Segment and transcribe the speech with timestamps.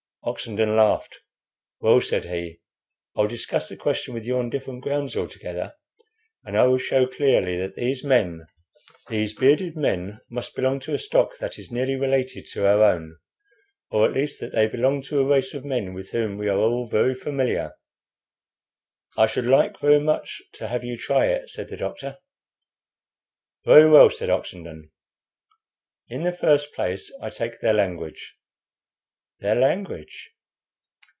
[0.23, 1.17] Oxenden laughed.
[1.79, 2.59] "Well," said he,
[3.15, 5.73] "I'll discuss the question with you on different grounds altogether,
[6.45, 8.45] and I will show clearly that these men,
[9.09, 13.17] these bearded men, must belong to a stock that is nearly related to our own,
[13.89, 16.59] or, at least, that they belong to a race of men with whom we are
[16.59, 17.73] all very familiar."
[19.17, 22.19] "I should like very much to have you try it," said the doctor.
[23.65, 24.91] "Very well," said Oxenden.
[26.09, 28.35] "In the first place, I take their language."
[29.39, 30.35] "Their language!"